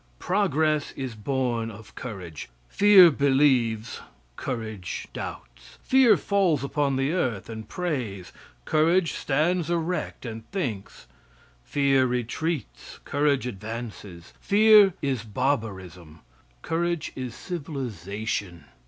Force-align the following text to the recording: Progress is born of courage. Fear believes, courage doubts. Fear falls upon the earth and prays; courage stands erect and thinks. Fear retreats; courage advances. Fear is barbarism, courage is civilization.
Progress 0.17 0.93
is 0.93 1.13
born 1.13 1.69
of 1.69 1.93
courage. 1.93 2.49
Fear 2.69 3.11
believes, 3.11 4.01
courage 4.35 5.07
doubts. 5.13 5.77
Fear 5.83 6.17
falls 6.17 6.63
upon 6.63 6.95
the 6.95 7.13
earth 7.13 7.49
and 7.51 7.69
prays; 7.69 8.33
courage 8.65 9.13
stands 9.13 9.69
erect 9.69 10.25
and 10.25 10.49
thinks. 10.49 11.05
Fear 11.63 12.07
retreats; 12.07 12.99
courage 13.05 13.45
advances. 13.45 14.33
Fear 14.41 14.95
is 15.03 15.21
barbarism, 15.21 16.21
courage 16.63 17.11
is 17.15 17.35
civilization. 17.35 18.65